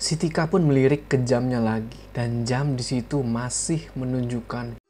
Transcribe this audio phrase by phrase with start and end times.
[0.00, 4.80] Si Tika pun melirik ke jamnya lagi dan jam di situ masih menunjukkan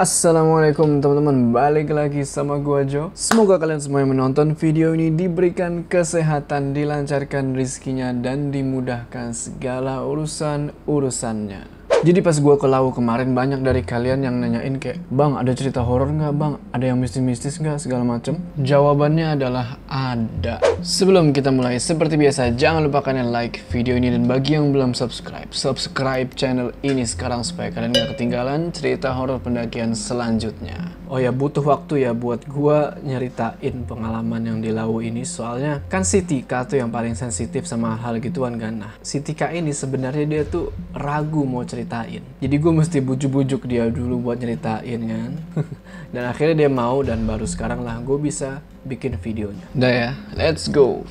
[0.00, 3.12] Assalamualaikum teman-teman, balik lagi sama gua Jo.
[3.12, 11.81] Semoga kalian semua yang menonton video ini diberikan kesehatan, dilancarkan rizkinya, dan dimudahkan segala urusan-urusannya.
[12.02, 15.86] Jadi pas gua ke Lau kemarin banyak dari kalian yang nanyain kayak Bang ada cerita
[15.86, 16.58] horor nggak bang?
[16.74, 18.42] Ada yang mistis-mistis nggak segala macem?
[18.58, 20.58] Jawabannya adalah ada.
[20.82, 24.98] Sebelum kita mulai seperti biasa jangan lupa kalian like video ini dan bagi yang belum
[24.98, 30.98] subscribe subscribe channel ini sekarang supaya kalian nggak ketinggalan cerita horor pendakian selanjutnya.
[31.06, 36.02] Oh ya butuh waktu ya buat gua nyeritain pengalaman yang di Lau ini soalnya kan
[36.02, 38.74] si Tika tuh yang paling sensitif sama hal gituan kan.
[38.82, 41.62] Nah si Tika ini sebenarnya dia tuh ragu mau
[41.92, 42.24] ceritain.
[42.40, 45.32] Jadi gue mesti bujuk-bujuk dia dulu buat nyeritain kan.
[46.16, 49.68] dan akhirnya dia mau dan baru sekarang lah gue bisa bikin videonya.
[49.76, 51.04] Udah ya, let's go.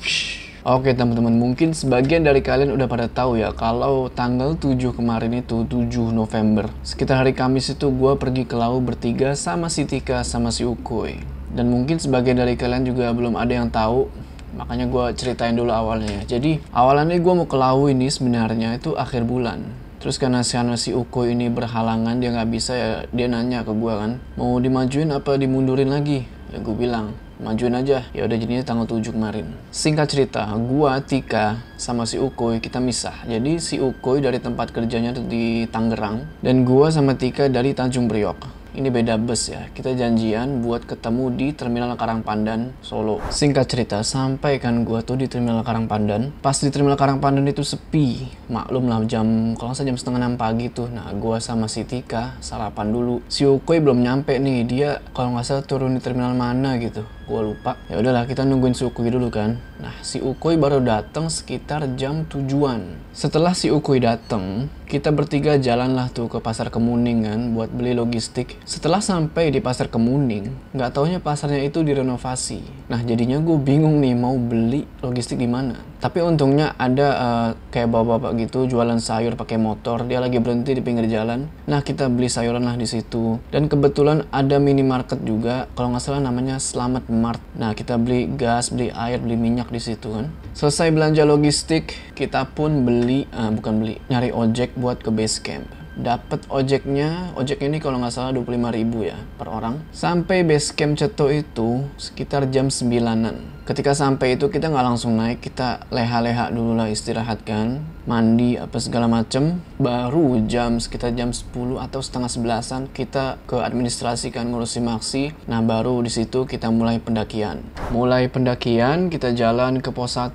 [0.62, 5.66] Oke teman-teman, mungkin sebagian dari kalian udah pada tahu ya kalau tanggal 7 kemarin itu
[5.66, 6.70] 7 November.
[6.86, 11.18] Sekitar hari Kamis itu gue pergi ke laut bertiga sama si Tika sama si Ukui.
[11.50, 14.10] Dan mungkin sebagian dari kalian juga belum ada yang tahu
[14.52, 19.24] makanya gue ceritain dulu awalnya jadi awalnya gue mau ke Lawu ini sebenarnya itu akhir
[19.24, 19.64] bulan
[20.02, 23.94] Terus karena si si Uko ini berhalangan dia nggak bisa ya dia nanya ke gue
[23.94, 26.26] kan mau dimajuin apa dimundurin lagi?
[26.50, 28.06] Ya gue bilang majuin aja.
[28.10, 29.46] Ya udah jadinya tanggal 7 kemarin.
[29.74, 33.14] Singkat cerita gua Tika sama si Ukoy kita misah.
[33.26, 38.61] Jadi si Ukoy dari tempat kerjanya di Tangerang dan gua sama Tika dari Tanjung Priok
[38.72, 39.68] ini beda bus ya.
[39.72, 43.20] Kita janjian buat ketemu di Terminal Karangpandan, Solo.
[43.28, 46.32] Singkat cerita, sampai kan gua tuh di Terminal Karangpandan.
[46.40, 48.24] Pas di Terminal Karangpandan itu sepi.
[48.48, 50.88] Maklum lah jam, kalau nggak jam setengah enam pagi tuh.
[50.88, 53.20] Nah, gua sama si Tika sarapan dulu.
[53.28, 54.64] Si Ukoi belum nyampe nih.
[54.64, 57.04] Dia kalau nggak salah turun di terminal mana gitu.
[57.22, 57.78] Gua lupa.
[57.86, 59.62] Ya udahlah, kita nungguin si Ukoi dulu kan.
[59.78, 62.98] Nah, si Ukoi baru datang sekitar jam tujuan.
[63.14, 68.58] Setelah si Ukoi datang, kita bertiga jalanlah tuh ke pasar Kemuning kan buat beli logistik.
[68.66, 72.90] Setelah sampai di pasar Kemuning, nggak taunya pasarnya itu direnovasi.
[72.90, 75.91] Nah jadinya gue bingung nih mau beli logistik di mana.
[76.02, 80.02] Tapi untungnya ada uh, kayak bapak-bapak gitu jualan sayur pakai motor.
[80.02, 81.46] Dia lagi berhenti di pinggir jalan.
[81.70, 83.38] Nah kita beli sayuran lah di situ.
[83.54, 85.70] Dan kebetulan ada minimarket juga.
[85.78, 87.38] Kalau nggak salah namanya Selamat Mart.
[87.54, 90.26] Nah kita beli gas, beli air, beli minyak di situ kan.
[90.58, 95.70] Selesai belanja logistik, kita pun beli, uh, bukan beli, nyari ojek buat ke base camp
[95.92, 100.96] dapat ojeknya ojek ini kalau nggak salah 25 ribu ya per orang sampai base camp
[100.96, 106.74] Ceto itu sekitar jam 9an ketika sampai itu kita nggak langsung naik kita leha-leha dulu
[106.74, 107.82] lah istirahat kan.
[108.02, 109.62] Mandi apa segala macem.
[109.78, 115.30] Baru jam sekitar jam 10 atau setengah sebelasan kita ke administrasi kan ngurusi maksi.
[115.46, 117.62] Nah baru di situ kita mulai pendakian.
[117.94, 120.34] Mulai pendakian kita jalan ke pos 1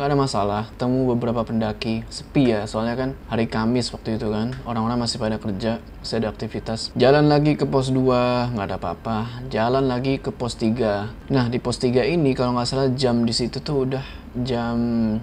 [0.00, 2.08] nggak ada masalah temu beberapa pendaki.
[2.08, 4.56] Sepi ya soalnya kan hari Kamis waktu itu kan.
[4.64, 6.96] Orang-orang masih pada kerja masih ada aktivitas.
[6.96, 9.44] Jalan lagi ke pos 2 nggak ada apa-apa.
[9.52, 13.34] Jalan lagi ke pos 3 nah di pos 3 ini kalau nggak salah jam di
[13.34, 14.04] situ tuh udah
[14.42, 14.78] jam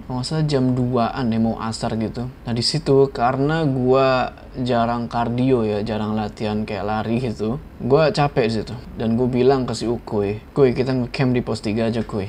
[0.06, 2.30] kalau nggak salah jam 2an ya mau asar gitu.
[2.46, 8.44] Nah di situ karena gua jarang kardio ya jarang latihan kayak lari gitu gua capek
[8.46, 8.74] di situ.
[8.94, 12.28] Dan gue bilang ke si Ukui Kuy kita ngecamp di pos 3 aja kuy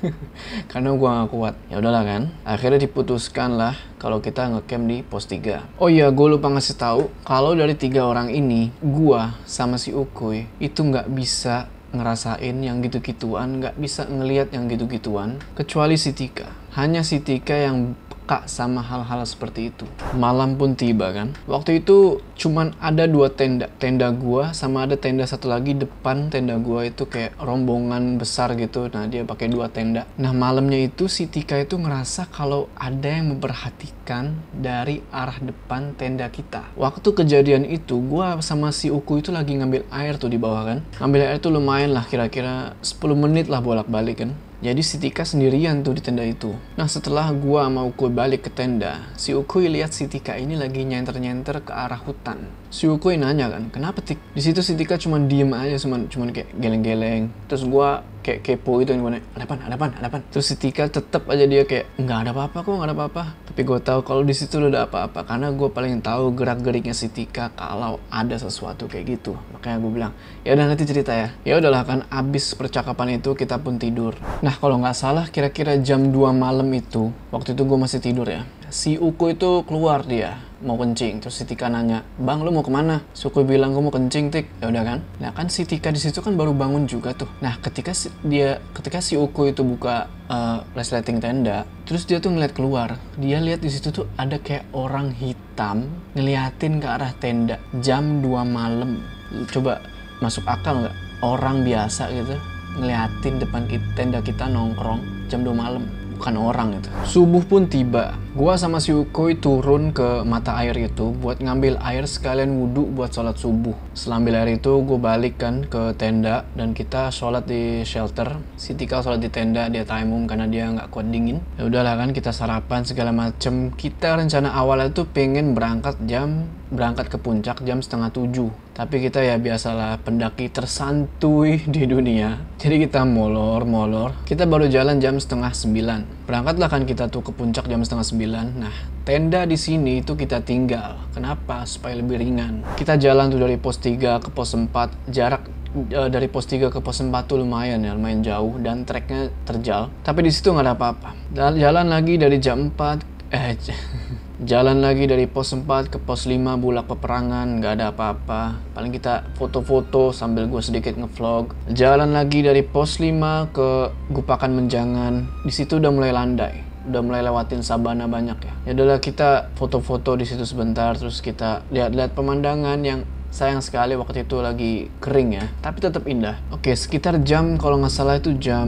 [0.72, 1.54] karena gue gak kuat.
[1.68, 6.26] Ya udahlah kan akhirnya diputuskan lah kalau kita ngecamp di pos 3 oh iya gue
[6.26, 11.68] lupa ngasih tahu kalau dari tiga orang ini gue sama si Ukui itu nggak bisa
[11.90, 16.46] ngerasain yang gitu-gituan, nggak bisa ngelihat yang gitu-gituan, kecuali si Tika.
[16.78, 17.98] Hanya si Tika yang
[18.30, 19.82] peka sama hal-hal seperti itu.
[20.14, 21.34] Malam pun tiba kan.
[21.50, 23.66] Waktu itu cuman ada dua tenda.
[23.82, 28.86] Tenda gua sama ada tenda satu lagi depan tenda gua itu kayak rombongan besar gitu.
[28.94, 30.06] Nah dia pakai dua tenda.
[30.14, 36.30] Nah malamnya itu si Tika itu ngerasa kalau ada yang memperhatikan dari arah depan tenda
[36.30, 36.70] kita.
[36.78, 40.78] Waktu kejadian itu gua sama si Uku itu lagi ngambil air tuh di bawah kan.
[41.02, 44.38] Ngambil air tuh lumayan lah kira-kira 10 menit lah bolak-balik kan.
[44.60, 46.52] Jadi si Tika sendirian tuh di tenda itu.
[46.76, 50.84] Nah setelah gua mau Ukui balik ke tenda, si Ukui lihat si Tika ini lagi
[50.84, 52.44] nyenter-nyenter ke arah hutan.
[52.68, 54.20] Si Ukui nanya kan, kenapa Tik?
[54.36, 57.32] Di situ si Tika cuma diem aja, cuma cuma kayak geleng-geleng.
[57.48, 60.86] Terus gua kayak kepo gitu gimana ada apa ada apa ada apa terus si Tika
[60.88, 63.22] tetap aja dia kayak nggak ada apa-apa kok nggak ada apa-apa.
[63.50, 67.08] Tapi gue tahu kalau di situ udah apa-apa karena gue paling tahu gerak geriknya si
[67.10, 69.34] Tika kalau ada sesuatu kayak gitu.
[69.56, 70.12] Makanya gue bilang
[70.46, 71.28] ya udah nanti cerita ya.
[71.42, 74.14] Ya udahlah kan abis percakapan itu kita pun tidur.
[74.44, 78.44] Nah kalau nggak salah kira-kira jam 2 malam itu waktu itu gue masih tidur ya
[78.70, 81.20] si Uko itu keluar dia mau kencing.
[81.20, 83.02] Terus si Tika nanya bang lu mau ke mana?
[83.12, 84.46] Suku bilang gue mau kencing tik.
[84.60, 84.98] Ya udah kan?
[85.18, 87.28] Nah kan si Tika di situ kan baru bangun juga tuh.
[87.40, 92.30] Nah ketika si, dia ketika si Uko itu buka uh, resleting tenda terus dia tuh
[92.30, 97.56] ngeliat keluar dia lihat di situ tuh ada kayak orang hitam ngeliatin ke arah tenda
[97.82, 99.02] jam 2 malam.
[99.50, 99.82] Coba
[100.22, 100.96] masuk akal nggak?
[101.20, 102.38] Orang biasa gitu
[102.78, 105.84] ngeliatin depan kita, tenda kita nongkrong jam 2 malam.
[106.20, 106.88] Bukan orang itu.
[107.08, 108.12] Subuh pun tiba.
[108.30, 113.10] Gua sama si Ukoi turun ke mata air itu buat ngambil air sekalian wudhu buat
[113.10, 113.74] sholat subuh.
[113.90, 118.38] Setelah ambil air itu gue balik kan ke tenda dan kita sholat di shelter.
[118.54, 121.42] Si Tika sholat di tenda dia taimum karena dia nggak kuat dingin.
[121.58, 123.74] Ya udahlah kan kita sarapan segala macem.
[123.74, 129.20] Kita rencana awalnya tuh pengen berangkat jam berangkat ke puncak jam setengah tujuh tapi kita
[129.20, 132.40] ya biasalah pendaki tersantuy di dunia.
[132.56, 134.16] Jadi kita molor, molor.
[134.24, 136.19] Kita baru jalan jam setengah sembilan.
[136.30, 138.46] Berangkatlah kan kita tuh ke puncak jam setengah sembilan.
[138.54, 141.10] Nah, tenda di sini itu kita tinggal.
[141.10, 141.66] Kenapa?
[141.66, 142.62] Supaya lebih ringan.
[142.78, 145.10] Kita jalan tuh dari pos 3 ke pos 4.
[145.10, 145.50] Jarak
[145.90, 149.90] uh, dari pos 3 ke pos 4 tuh lumayan ya, lumayan jauh dan treknya terjal.
[150.06, 151.10] Tapi di situ nggak ada apa-apa.
[151.34, 153.58] Jalan lagi dari jam 4 eh
[154.40, 158.56] Jalan lagi dari pos 4 ke pos 5 bulak peperangan, nggak ada apa-apa.
[158.72, 161.52] Paling kita foto-foto sambil gue sedikit ngevlog.
[161.68, 165.44] Jalan lagi dari pos 5 ke Gupakan Menjangan.
[165.44, 166.56] Di situ udah mulai landai.
[166.88, 168.52] Udah mulai lewatin sabana banyak ya.
[168.64, 174.26] Ya udahlah kita foto-foto di situ sebentar terus kita lihat-lihat pemandangan yang sayang sekali waktu
[174.26, 176.36] itu lagi kering ya tapi tetap indah.
[176.50, 178.66] Oke sekitar jam kalau nggak salah itu jam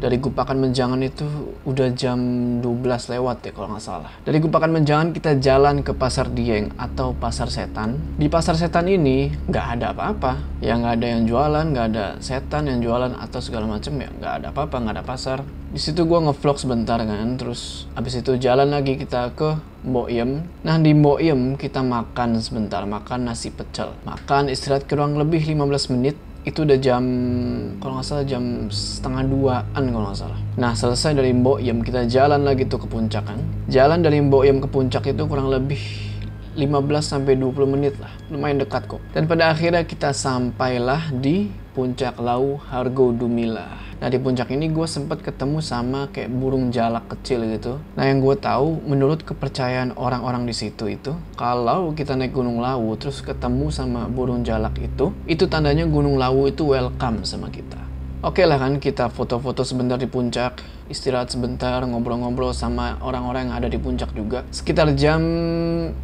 [0.00, 1.28] dari Gupakan Menjangan itu
[1.68, 2.18] udah jam
[2.64, 4.10] 12 lewat ya kalau nggak salah.
[4.24, 8.00] Dari Gupakan Menjangan kita jalan ke Pasar Dieng atau Pasar Setan.
[8.16, 10.40] Di Pasar Setan ini nggak ada apa-apa.
[10.64, 14.32] Ya nggak ada yang jualan nggak ada setan yang jualan atau segala macam ya nggak
[14.42, 15.38] ada apa-apa nggak ada pasar.
[15.68, 20.76] Di situ gue ngevlog sebentar kan terus abis itu jalan lagi kita ke Boyem nah
[20.78, 26.16] di Boyem kita makan sebentar makan nasi pecel makan istirahat kurang lebih 15 menit
[26.48, 27.04] itu udah jam
[27.76, 30.40] kalau nggak salah jam setengah duaan kalau nggak salah.
[30.56, 33.36] Nah selesai dari Boyem kita jalan lagi tuh ke puncak kan.
[33.68, 36.07] Jalan dari Boyem ke puncak itu kurang lebih
[36.58, 38.10] 15 sampai 20 menit lah.
[38.34, 38.98] Lumayan dekat kok.
[39.14, 41.46] Dan pada akhirnya kita sampailah di
[41.78, 43.88] puncak Lau Hargo Dumila.
[43.98, 47.82] Nah di puncak ini gue sempat ketemu sama kayak burung jalak kecil gitu.
[47.98, 52.94] Nah yang gue tahu menurut kepercayaan orang-orang di situ itu kalau kita naik Gunung Lawu
[52.94, 57.87] terus ketemu sama burung jalak itu, itu tandanya Gunung Lawu itu welcome sama kita.
[58.18, 60.58] Oke lah kan kita foto-foto sebentar di puncak,
[60.90, 64.42] istirahat sebentar, ngobrol-ngobrol sama orang-orang yang ada di puncak juga.
[64.50, 65.22] Sekitar jam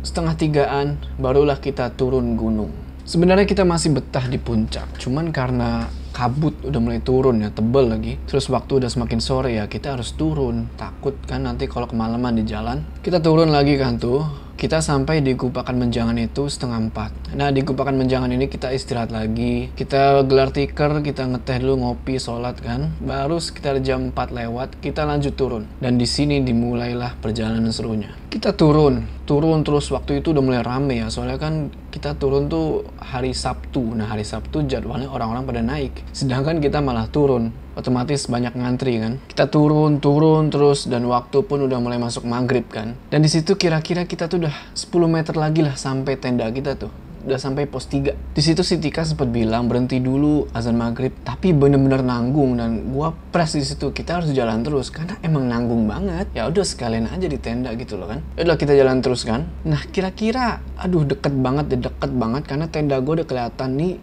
[0.06, 2.70] setengah tigaan, barulah kita turun gunung.
[3.02, 8.14] Sebenarnya kita masih betah di puncak, cuman karena kabut udah mulai turun ya tebel lagi
[8.30, 12.46] terus waktu udah semakin sore ya kita harus turun takut kan nanti kalau kemalaman di
[12.46, 14.22] jalan kita turun lagi kan tuh
[14.54, 17.34] kita sampai di Gupakan Menjangan itu setengah empat.
[17.34, 22.22] Nah di Gupakan Menjangan ini kita istirahat lagi, kita gelar tikar, kita ngeteh dulu ngopi,
[22.22, 22.94] sholat kan.
[23.02, 25.66] Baru sekitar jam 4 lewat kita lanjut turun.
[25.82, 28.14] Dan di sini dimulailah perjalanan serunya.
[28.30, 32.82] Kita turun, turun terus waktu itu udah mulai rame ya, soalnya kan kita turun tuh
[32.98, 33.94] hari Sabtu.
[33.94, 39.22] Nah hari Sabtu jadwalnya orang-orang pada naik, sedangkan kita malah turun otomatis banyak ngantri kan.
[39.30, 42.98] Kita turun, turun terus dan waktu pun udah mulai masuk maghrib kan.
[43.14, 46.90] Dan di situ kira-kira kita tuh udah 10 meter lagi lah sampai tenda kita tuh.
[47.24, 48.12] Udah sampai pos 3.
[48.36, 53.16] Di situ si Tika sempat bilang berhenti dulu azan maghrib, tapi bener-bener nanggung dan gua
[53.32, 56.28] press di situ kita harus jalan terus karena emang nanggung banget.
[56.36, 58.20] Ya udah sekalian aja di tenda gitu loh kan.
[58.36, 59.48] Ya udah kita jalan terus kan.
[59.64, 63.94] Nah kira-kira, aduh deket banget deket banget karena tenda gue udah kelihatan nih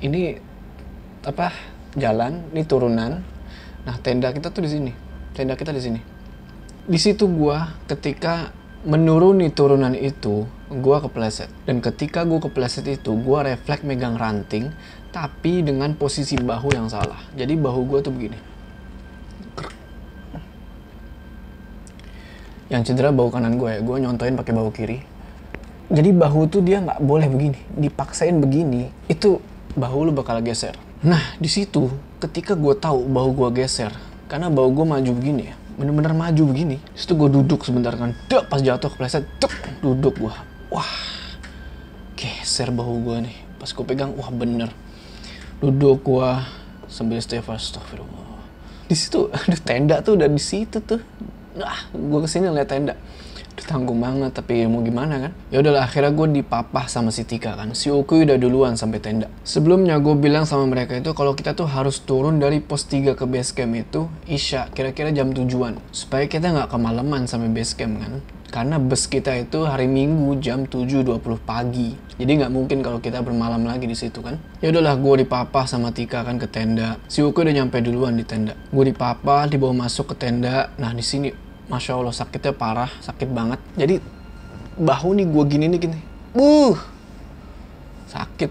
[0.00, 0.36] ini
[1.24, 1.52] apa
[1.96, 3.20] jalan, ini turunan.
[3.80, 4.92] Nah, tenda kita tuh di sini.
[5.32, 6.00] Tenda kita di sini.
[6.84, 8.52] Di situ gua ketika
[8.84, 11.50] menuruni turunan itu, gua kepleset.
[11.66, 14.70] Dan ketika gua kepleset itu, gua refleks megang ranting,
[15.10, 17.18] tapi dengan posisi bahu yang salah.
[17.34, 18.38] Jadi bahu gua tuh begini.
[22.70, 25.02] Yang cedera bahu kanan gue ya, gue nyontoin pakai bahu kiri.
[25.90, 29.42] Jadi bahu tuh dia nggak boleh begini, dipaksain begini, itu
[29.74, 30.78] bahu lu bakal geser.
[31.02, 31.90] Nah, di situ
[32.22, 33.90] ketika gue tahu bau gue geser,
[34.30, 36.78] karena bau gue maju begini ya, bener-bener maju begini.
[36.94, 39.26] Situ gue duduk sebentar kan, dek pas jatuh kepleset,
[39.82, 40.34] duduk gue,
[40.70, 40.90] wah
[42.14, 43.36] geser bau gue nih.
[43.60, 44.72] Pas gue pegang, wah bener.
[45.60, 46.30] Duduk gue
[46.88, 48.40] sambil istighfar, astagfirullah.
[48.88, 51.02] Di situ, aduh tenda tuh udah di situ tuh.
[51.58, 52.94] Nah, gue ke sini liat tenda.
[53.50, 57.58] udah tanggung banget tapi mau gimana kan ya udahlah akhirnya gue dipapah sama si Tika
[57.60, 61.52] kan si Ukui udah duluan sampai tenda sebelumnya gue bilang sama mereka itu kalau kita
[61.52, 66.24] tuh harus turun dari pos 3 ke base camp itu Isya kira-kira jam tujuan supaya
[66.24, 71.22] kita nggak kemalaman sampai base camp kan karena bus kita itu hari Minggu jam 7.20
[71.46, 71.94] pagi.
[72.18, 74.36] Jadi nggak mungkin kalau kita bermalam lagi di situ kan.
[74.58, 76.98] Ya udahlah gue dipapah sama Tika kan ke tenda.
[77.06, 78.58] Si Uku udah nyampe duluan di tenda.
[78.74, 80.74] Gue dipapah, dibawa masuk ke tenda.
[80.76, 81.30] Nah di sini
[81.70, 83.62] Masya Allah sakitnya parah, sakit banget.
[83.78, 84.02] Jadi
[84.76, 85.98] bahu nih gue gini nih gini.
[86.34, 86.76] Buh,
[88.10, 88.50] sakit.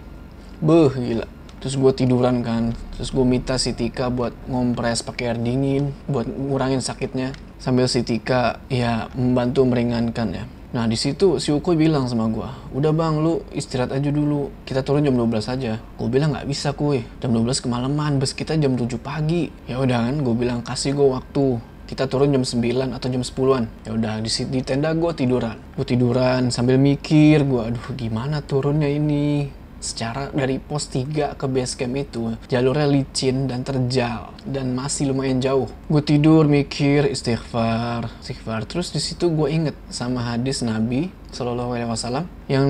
[0.63, 1.38] Buh, gila.
[1.59, 2.71] Terus gue tiduran kan.
[2.95, 5.91] Terus gue minta si Tika buat ngompres pakai air dingin.
[6.07, 7.35] Buat ngurangin sakitnya.
[7.59, 10.43] Sambil si Tika ya membantu meringankan ya.
[10.69, 12.45] Nah di situ si Ukoy bilang sama gue,
[12.77, 15.81] udah bang lu istirahat aja dulu, kita turun jam 12 aja.
[15.97, 19.49] Gue bilang nggak bisa kuy, jam 12 kemalaman, bus kita jam 7 pagi.
[19.65, 21.57] Ya udah kan, gue bilang kasih gue waktu,
[21.89, 23.65] kita turun jam 9 atau jam 10-an.
[23.81, 25.57] Ya udah di, di tenda gue tiduran.
[25.73, 29.49] Gue tiduran sambil mikir gue, aduh gimana turunnya ini
[29.79, 35.39] secara dari pos 3 ke base camp itu jalurnya licin dan terjal dan masih lumayan
[35.39, 35.67] jauh.
[35.87, 38.67] Gue tidur mikir istighfar istighfar.
[38.67, 42.67] Terus di situ gue inget sama hadis Nabi Shallallahu Alaihi Wasallam yang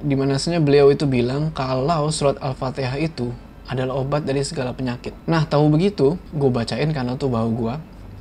[0.00, 3.30] dimanasnya beliau itu bilang kalau surat al-fatihah itu
[3.68, 5.12] adalah obat dari segala penyakit.
[5.28, 7.74] Nah tahu begitu gue bacain karena tuh bau gue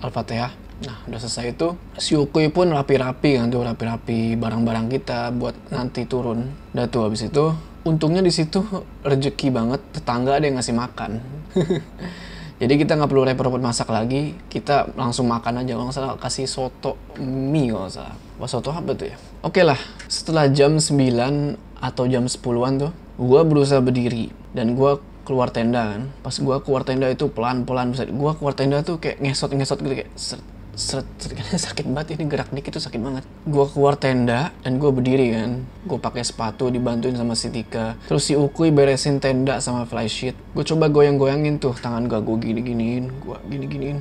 [0.03, 0.67] al-fatihah.
[0.77, 6.05] Nah, udah selesai itu, si Ukui pun rapi-rapi kan tuh, rapi-rapi barang-barang kita buat nanti
[6.05, 6.53] turun.
[6.77, 7.49] Udah tuh, habis itu
[7.87, 8.59] untungnya di situ
[9.07, 11.23] rezeki banget tetangga ada yang ngasih makan.
[12.61, 15.77] Jadi kita nggak perlu repot-repot masak lagi kita langsung makan aja.
[15.77, 18.15] Nggak salah kasih soto mie nggak salah.
[18.41, 19.17] Wah, soto apa tuh ya?
[19.45, 19.77] Oke lah
[20.11, 20.97] setelah jam 9
[21.77, 22.91] atau jam 10an tuh
[23.21, 24.33] gue berusaha berdiri.
[24.51, 26.03] Dan gue keluar tenda kan.
[26.25, 30.11] Pas gue keluar tenda itu pelan-pelan gue keluar tenda tuh kayak ngesot-ngesot gitu kayak
[30.77, 33.25] seret, seret sakit banget ini gerak dikit tuh sakit banget.
[33.49, 35.65] Gue keluar tenda dan gue berdiri kan.
[35.89, 37.97] Gue pakai sepatu dibantuin sama si Tika.
[38.05, 43.09] Terus si Ukui beresin tenda sama flysheet gue coba goyang-goyangin tuh tangan gue gue gini-giniin
[43.09, 43.99] gue gini-giniin.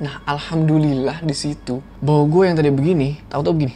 [0.00, 3.74] Nah alhamdulillah di situ bawa gue yang tadi begini tahu-tahu begini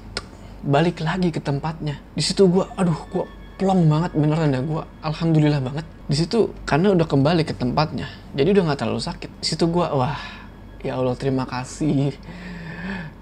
[0.65, 2.01] balik lagi ke tempatnya.
[2.17, 3.25] Di situ gue aduh gue
[3.59, 5.85] plong banget beneran ya gue alhamdulillah banget.
[6.09, 9.31] Di situ karena udah kembali ke tempatnya jadi udah nggak terlalu sakit.
[9.45, 10.38] Di situ gue wah
[10.83, 12.15] ya Allah terima kasih.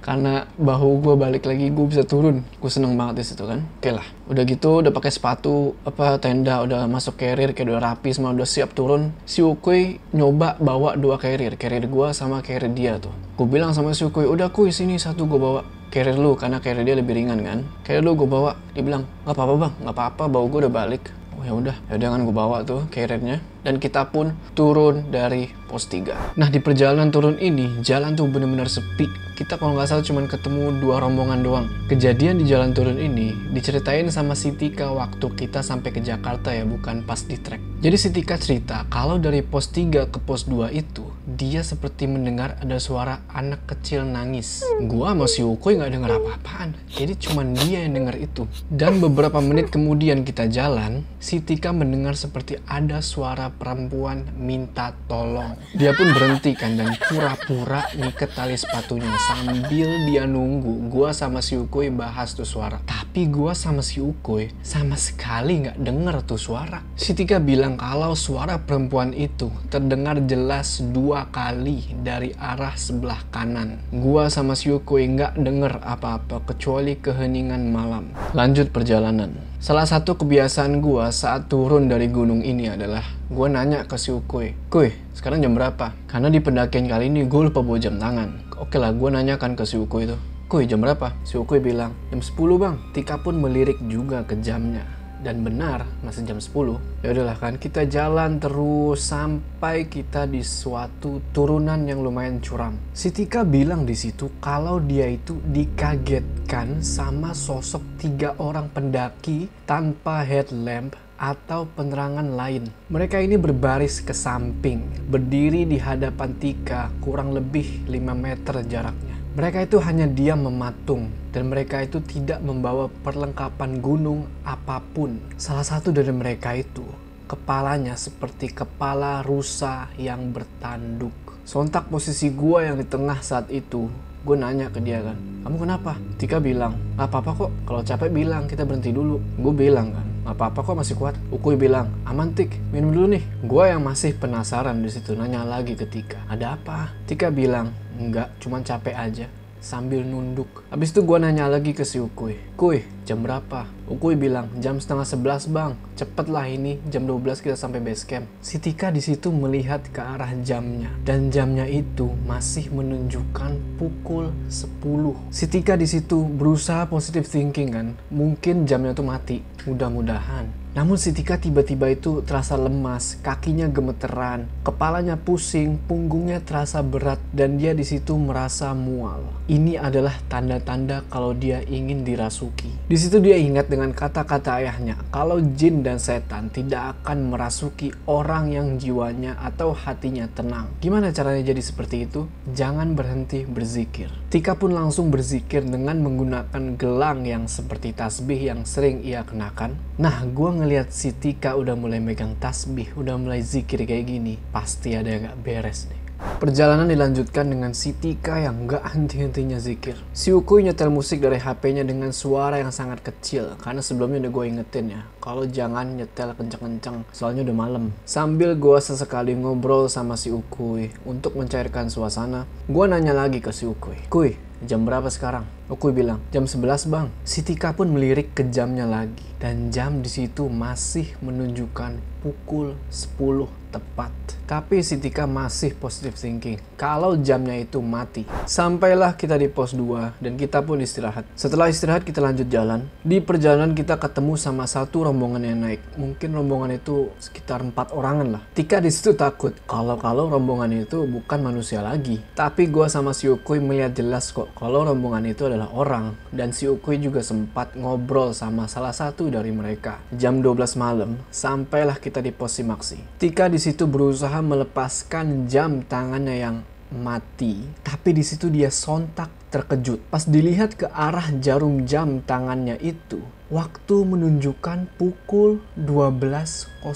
[0.07, 2.47] Karena bahu gue balik lagi gue bisa turun.
[2.63, 3.67] Gue seneng banget di situ kan.
[3.83, 8.15] Oke lah udah gitu udah pakai sepatu apa tenda udah masuk carrier kayak udah rapi
[8.15, 9.11] semua udah siap turun.
[9.27, 13.11] Si Ukui nyoba bawa dua carrier carrier gue sama carrier dia tuh.
[13.35, 15.67] Gue bilang sama si Ukui udah kuy sini satu gue bawa.
[15.91, 17.59] Carrier lu karena carrier dia lebih ringan kan.
[17.83, 18.55] Carrier lu gue bawa.
[18.79, 21.03] Dia bilang nggak apa-apa bang nggak apa-apa bawa gue udah balik.
[21.35, 21.77] Oh ya udah.
[21.91, 23.43] Ya udah kan gue bawa tuh carriernya.
[23.67, 26.39] Dan kita pun turun dari pos 3.
[26.39, 29.11] Nah di perjalanan turun ini jalan tuh bener-bener sepi.
[29.37, 31.67] Kita kalau nggak salah cuma ketemu dua rombongan doang.
[31.93, 36.65] Kejadian di jalan turun ini diceritain sama si Tika waktu kita sampai ke Jakarta ya
[36.65, 37.61] bukan pas di trek.
[37.85, 41.05] Jadi si Tika cerita kalau dari pos 3 ke pos 2 itu
[41.37, 44.65] dia seperti mendengar ada suara anak kecil nangis.
[44.89, 46.73] Gua sama si Ukoy nggak dengar apa-apaan.
[46.89, 48.49] Jadi cuma dia yang dengar itu.
[48.73, 55.56] Dan beberapa menit kemudian kita jalan, si Tika mendengar seperti ada suara perempuan minta tolong.
[55.77, 61.53] Dia pun berhenti kan dan pura-pura ngiket tali sepatunya sambil dia nunggu gua sama si
[61.61, 62.81] Ukui bahas tuh suara.
[62.89, 66.81] Tapi gua sama si Ukui sama sekali nggak denger tuh suara.
[66.97, 73.77] Si Tika bilang kalau suara perempuan itu terdengar jelas dua kali dari arah sebelah kanan.
[73.93, 78.09] Gua sama si Ukui nggak denger apa-apa kecuali keheningan malam.
[78.33, 79.56] Lanjut perjalanan.
[79.57, 83.01] Salah satu kebiasaan gue saat turun dari gunung ini adalah
[83.33, 85.97] gue nanya ke si Ukui, Kuy, sekarang jam berapa?
[86.05, 88.53] Karena di pendakian kali ini gue lupa bawa jam tangan.
[88.61, 90.17] Oke lah, gue nanyakan ke si Ukui itu,
[90.53, 91.17] Kuy, jam berapa?
[91.25, 92.77] Si Ukui bilang, jam 10 bang.
[92.93, 94.96] Tika pun melirik juga ke jamnya
[95.27, 101.19] dan benar masih jam 10 ya udahlah kan kita jalan terus sampai kita di suatu
[101.35, 107.83] turunan yang lumayan curam si Tika bilang di situ kalau dia itu dikagetkan sama sosok
[107.99, 112.69] tiga orang pendaki tanpa headlamp atau penerangan lain.
[112.93, 119.16] Mereka ini berbaris ke samping, berdiri di hadapan Tika kurang lebih 5 meter jaraknya.
[119.37, 125.21] Mereka itu hanya diam mematung dan mereka itu tidak membawa perlengkapan gunung apa pun.
[125.37, 126.81] Salah satu dari mereka itu
[127.29, 131.13] kepalanya seperti kepala rusa yang bertanduk.
[131.45, 133.93] Sontak posisi gua yang di tengah saat itu,
[134.25, 136.01] gue nanya ke dia kan, kamu kenapa?
[136.17, 139.21] Tika bilang, gak apa-apa kok, kalau capek bilang kita berhenti dulu.
[139.37, 141.15] Gue bilang kan, gak apa-apa kok masih kuat.
[141.29, 143.23] Ukui bilang, aman Tik, minum dulu nih.
[143.45, 146.97] Gue yang masih penasaran di situ nanya lagi ke Tika, ada apa?
[147.05, 149.27] Tika bilang, enggak, cuman capek aja.
[149.67, 150.63] sambil nunduk.
[150.71, 152.39] Habis itu gue nanya lagi ke si Ukui.
[152.55, 153.67] Kuy, jam berapa?
[153.91, 155.75] Ukui bilang, jam setengah sebelas bang.
[155.99, 158.31] Cepet lah ini, jam 12 kita sampai base camp.
[158.39, 160.95] Si Tika di situ melihat ke arah jamnya.
[161.03, 165.19] Dan jamnya itu masih menunjukkan pukul 10.
[165.35, 167.87] Si Tika di situ berusaha positive thinking kan.
[168.15, 169.43] Mungkin jamnya tuh mati.
[169.67, 170.66] Mudah-mudahan.
[170.77, 177.57] Namun si Tika tiba-tiba itu terasa lemas, kakinya gemeteran, kepalanya pusing, punggungnya terasa berat, dan
[177.57, 179.25] dia di situ merasa mual.
[179.49, 182.69] Ini adalah tanda-tanda kalau dia ingin dirasuki.
[182.93, 188.53] Di situ dia ingat dengan kata-kata ayahnya, kalau jin dan setan tidak akan merasuki orang
[188.53, 190.69] yang jiwanya atau hatinya tenang.
[190.85, 192.29] Gimana caranya jadi seperti itu?
[192.53, 194.13] Jangan berhenti berzikir.
[194.29, 199.73] Tika pun langsung berzikir dengan menggunakan gelang yang seperti tasbih yang sering ia kenakan.
[199.97, 204.99] Nah, gue ngelihat si Tika udah mulai megang tasbih, udah mulai zikir kayak gini, pasti
[204.99, 206.03] ada yang gak beres nih.
[206.43, 209.95] Perjalanan dilanjutkan dengan si Tika yang gak henti-hentinya zikir.
[210.11, 214.45] Si Ukui nyetel musik dari HP-nya dengan suara yang sangat kecil, karena sebelumnya udah gue
[214.51, 217.95] ingetin ya, kalau jangan nyetel kenceng-kenceng, soalnya udah malam.
[218.03, 223.71] Sambil gue sesekali ngobrol sama si Ukui untuk mencairkan suasana, gue nanya lagi ke si
[223.71, 224.03] Ukui.
[224.11, 224.35] Kui,
[224.67, 225.47] jam berapa sekarang?
[225.67, 227.11] Ukui bilang, jam 11 bang.
[227.27, 229.27] Si Tika pun melirik ke jamnya lagi.
[229.43, 234.13] Dan jam di situ masih menunjukkan pukul 10 tepat.
[234.47, 236.63] Tapi si Tika masih positive thinking.
[236.79, 238.23] Kalau jamnya itu mati.
[238.47, 241.27] Sampailah kita di pos 2 dan kita pun istirahat.
[241.35, 242.87] Setelah istirahat kita lanjut jalan.
[243.03, 245.83] Di perjalanan kita ketemu sama satu rombongan yang naik.
[245.99, 248.43] Mungkin rombongan itu sekitar empat orangan lah.
[248.55, 252.23] Tika di situ takut kalau-kalau rombongan itu bukan manusia lagi.
[252.39, 256.13] Tapi gua sama si Ukui melihat jelas kok kalau rombongan itu adalah orang.
[256.29, 260.05] Dan si Ukui juga sempat ngobrol sama salah satu dari mereka.
[260.13, 263.01] Jam 12 malam, sampailah kita di pos Simaksi.
[263.17, 266.57] Tika di situ berusaha melepaskan jam tangannya yang
[266.93, 269.99] mati, tapi di situ dia sontak terkejut.
[270.13, 273.19] Pas dilihat ke arah jarum jam tangannya itu,
[273.51, 276.87] waktu menunjukkan pukul 12.00.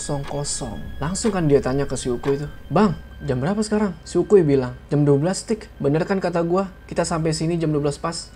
[1.03, 3.97] Langsung kan dia tanya ke si Ukui itu, Bang, jam berapa sekarang?
[4.07, 5.67] Si Ukui bilang, jam 12 tik.
[5.83, 8.31] Bener kan kata gua, kita sampai sini jam 12 pas.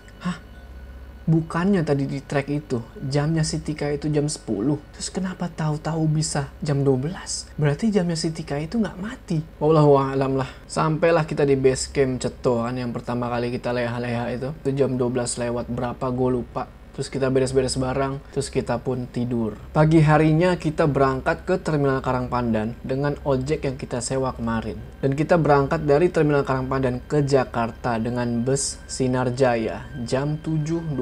[1.24, 4.44] Bukannya tadi di track itu, jamnya si Tika itu jam 10.
[4.92, 7.48] Terus kenapa tahu-tahu bisa jam 12?
[7.56, 9.40] Berarti jamnya si Tika itu nggak mati.
[9.56, 10.50] Wallahu a'lam lah.
[10.68, 14.48] Sampailah kita di base camp Ceto kan yang pertama kali kita leha-leha itu.
[14.60, 19.58] Itu jam 12 lewat berapa gue lupa terus kita beres-beres barang, terus kita pun tidur.
[19.74, 24.78] Pagi harinya kita berangkat ke Terminal Karangpandan dengan ojek yang kita sewa kemarin.
[25.02, 30.94] Dan kita berangkat dari Terminal Karangpandan ke Jakarta dengan bus Sinar Jaya jam 7.20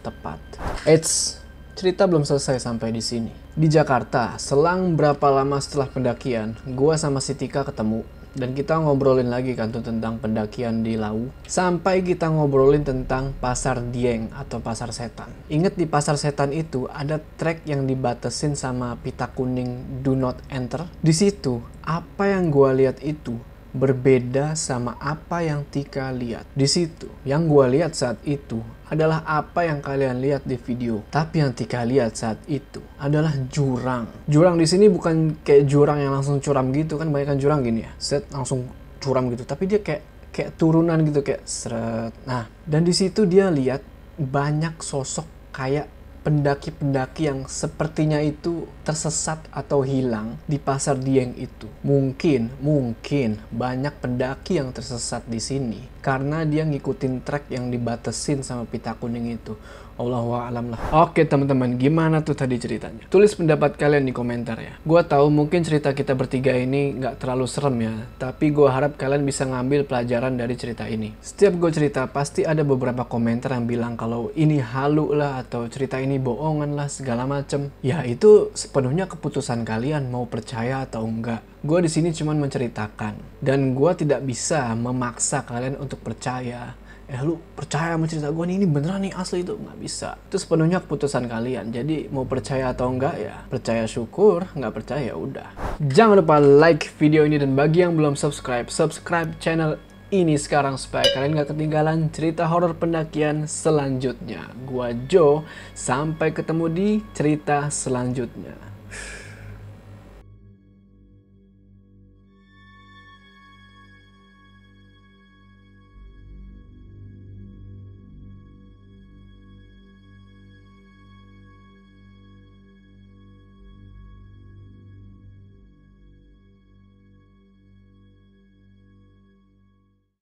[0.00, 0.40] tepat.
[0.88, 1.38] Eits,
[1.76, 3.32] cerita belum selesai sampai di sini.
[3.52, 8.02] Di Jakarta, selang berapa lama setelah pendakian, gua sama si Tika ketemu
[8.34, 13.82] dan kita ngobrolin lagi kan tuh tentang pendakian di Lau sampai kita ngobrolin tentang pasar
[13.90, 15.32] Dieng atau pasar setan.
[15.50, 20.86] Ingat di pasar setan itu ada trek yang dibatesin sama pita kuning do not enter.
[21.02, 23.34] Di situ apa yang gua lihat itu
[23.70, 26.46] berbeda sama apa yang Tika lihat.
[26.52, 28.58] Di situ, yang gua lihat saat itu
[28.90, 31.06] adalah apa yang kalian lihat di video.
[31.10, 34.10] Tapi yang Tika lihat saat itu adalah jurang.
[34.26, 37.86] Jurang di sini bukan kayak jurang yang langsung curam gitu kan, banyak kan jurang gini
[37.86, 37.92] ya.
[37.98, 38.66] Set langsung
[38.98, 42.14] curam gitu, tapi dia kayak kayak turunan gitu kayak seret.
[42.26, 43.82] Nah, dan di situ dia lihat
[44.18, 51.68] banyak sosok kayak pendaki-pendaki yang sepertinya itu tersesat atau hilang di pasar Dieng itu.
[51.80, 58.64] Mungkin, mungkin banyak pendaki yang tersesat di sini karena dia ngikutin trek yang dibatesin sama
[58.66, 59.56] pita kuning itu.
[60.00, 60.80] Allahu a'lam lah.
[61.04, 63.04] Oke teman-teman, gimana tuh tadi ceritanya?
[63.12, 64.72] Tulis pendapat kalian di komentar ya.
[64.80, 69.28] Gua tahu mungkin cerita kita bertiga ini nggak terlalu serem ya, tapi gua harap kalian
[69.28, 71.12] bisa ngambil pelajaran dari cerita ini.
[71.20, 76.00] Setiap gue cerita pasti ada beberapa komentar yang bilang kalau ini halu lah atau cerita
[76.00, 77.68] ini bohongan lah segala macem.
[77.84, 81.44] Ya itu sepenuhnya keputusan kalian mau percaya atau enggak.
[81.60, 83.36] Gue di sini cuma menceritakan.
[83.36, 86.72] Dan gue tidak bisa memaksa kalian untuk percaya.
[87.04, 89.60] Eh lu percaya sama cerita gue nih ini beneran nih asli itu.
[89.60, 90.16] Nggak bisa.
[90.24, 91.68] Itu sepenuhnya keputusan kalian.
[91.68, 94.48] Jadi mau percaya atau enggak ya percaya syukur.
[94.56, 95.52] Nggak percaya ya udah.
[95.84, 99.76] Jangan lupa like video ini dan bagi yang belum subscribe subscribe channel
[100.10, 104.50] ini sekarang supaya kalian gak ketinggalan cerita horor pendakian selanjutnya.
[104.66, 108.69] Gua Joe, sampai ketemu di cerita selanjutnya.